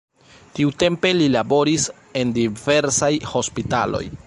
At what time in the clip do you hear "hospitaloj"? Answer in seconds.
3.35-4.05